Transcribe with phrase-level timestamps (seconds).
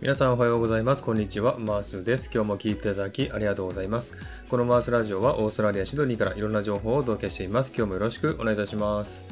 [0.00, 1.04] 皆さんおはようございます。
[1.04, 1.58] こんにちは。
[1.58, 2.30] マースです。
[2.32, 4.16] 今日も聞いていただきありがとうございます。
[4.48, 7.72] このマースラジオはオーストラリア・シドニーからいろんな情報をお届けしています。
[7.76, 9.26] 今日もよろしくお願いいたします。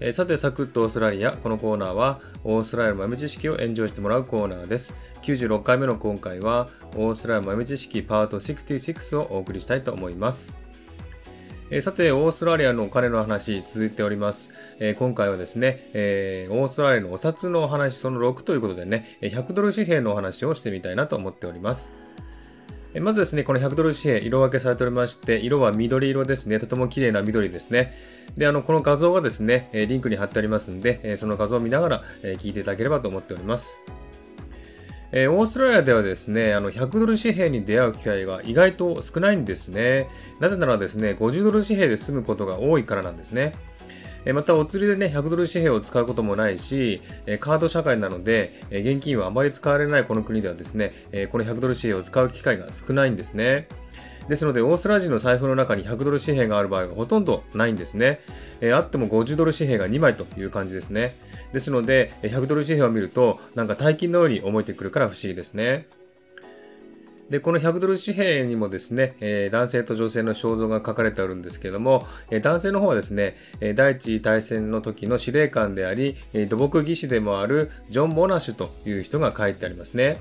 [0.00, 1.32] えー、さて、サクッとオーストラリア。
[1.32, 4.94] このコーナーはオーストラリアの豆知識をエンジョイしてもらうコーナーです。
[5.20, 10.54] 96回目の今回はオーストラリアの豆知識パート66をお送りしたいと思います。
[11.72, 14.52] えさて、オーストラリアのお金の話続いております。
[14.80, 21.92] えー、今回はですね、えー、オーストラリアのお札のお話その6ということでね、100ドル紙幣のお話をしてみたいなと思っております。
[23.00, 26.58] まずですね、この100ドル紙幣、色分けされておりまして、色は緑色ですね。
[26.58, 27.94] とても綺麗な緑ですね。
[28.36, 32.02] で、あの、この画像がですね、リンクに貼ってありますんで、その画像を見ながら
[32.38, 33.76] 聞いていただければと思っております。
[35.12, 40.08] えー、オーストラリアではですね、あの100ドル紙幣に出会う機会が意外と少ないんですね。
[40.38, 43.54] なぜならですね、50ドル紙幣で済むことが多いからなんですね。
[44.26, 47.00] また、お釣りでね、100ドル紙幣を使うこともないし、
[47.40, 50.92] カード社会なので、現金はあまり使われないこの国ではですね、
[51.30, 53.66] この100ドル紙幣を使う機会が少ないんですね。
[54.28, 58.20] ですので、オーストラリア人の財布の中に100ドル紙幣がある場合はほとんどないんですね。
[58.60, 61.14] え、あっても50ドル紙幣が2枚という感じですね。
[61.52, 65.86] ですので、100ドル紙幣を見ると、なんか大金のように思えてくるから不思議ですね。
[67.30, 80.18] で、この100ドル紙幣にもですね、えー、男性と女性の肖像が書かれてあるんですけども、えー、男性の方はですね、えー、第一次大戦の時の司令官であり、え土木技師でもあるジョン・モナシュという人が書いてありますね。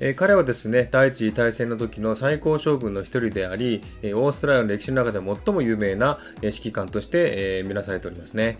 [0.00, 8.58] え彼はですね、第一次大戦の時の最高将軍の一人であり、えオーストラリアの歴史の中で最も有名な指揮官として、え見なされておりますね。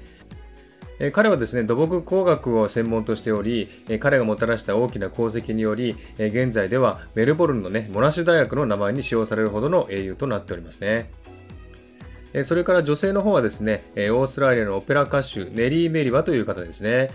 [1.01, 11.11] え彼はですね、土木工学を専門としており、え彼がもたらした大きな功績により、え現在ではメルボルンのね、モナシュ大学の名前に使用されるほどの英雄となっておりますね。
[12.45, 17.11] それから女性の方はですね、オーストラリアのオペラ歌手、ネリー・メリバという方ですね。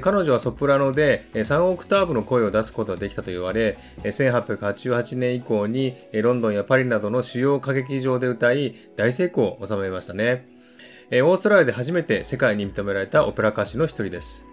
[0.00, 10.61] 彼女はソプラノで3オクターブの声を出すことができたと言われ、1888年以降にロンドンやパリなどの主要歌劇場で歌い、大成功を収めましたね。
[11.10, 14.46] オーストラリアで初めて世界に認められたオペラ歌手の一人です。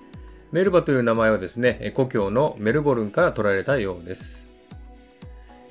[0.51, 4.47] メルバという名前はですね、故郷のメルボルンから取られたようです。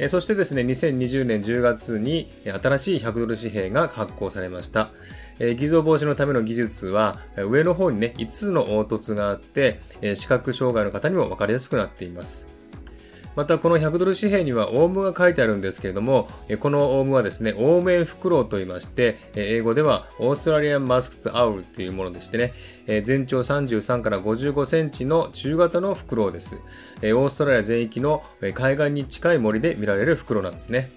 [0.08, 4.90] そしてですね、2020年10月に新しい100ドル紙幣が発行されました。
[5.40, 12.57] え、偽造防止のための技術は、上の方にね、5つの凹凸があって、え、視覚障害の方にも分かりやすくなっています。
[13.38, 16.28] またこの100ドル紙幣にはオウムが書いてあるんですけれども、
[16.58, 22.52] このオウムはですね、オウメンフクロウと言いまして、英語ではオーストラリアンマスクスアウルというものでしてね、
[23.04, 26.56] 全長33から55センチの中型のフクロウです。
[26.56, 30.90] オーストラリア全域の海岸に近い森で見られるフクロウなんですね。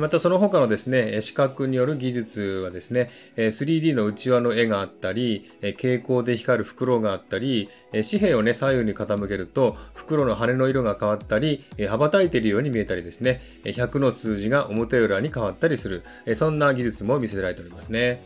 [0.00, 16.02] またその他のですね、視覚による技術はですね、3D の内輪の絵があったり、蛍光で光る袋があったり、紙幣をね、左右に傾けると、袋の羽の色が変わったり、羽ばたいているように見えたりですね、100の数字が表裏に変わったりする、
[16.34, 18.22] そんな技術も見せられておりますね。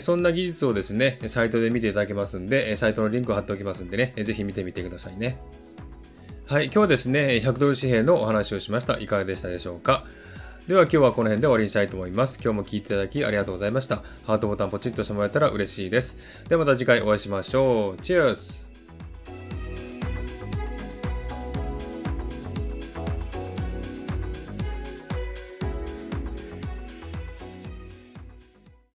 [0.00, 5.38] そんな技術をですね、サイトで見ていただけますんで、サイトのリンクを貼っておきますんでね、ぜひ見てみてくださいね。
[6.44, 8.98] はい、今日はですね、100ドル紙幣のお話をしました。
[8.98, 10.04] いかがでしたでしょうか？
[10.68, 12.38] では今日はこの辺で終わりにしたいと思います。
[12.44, 14.02] 今日も聴いていただきありがとうございました。
[14.26, 16.18] ハートボタンポチッとしてもらえたら嬉しいです。
[16.46, 18.02] ではまた次回お会いしましょう。
[18.02, 18.68] チェアス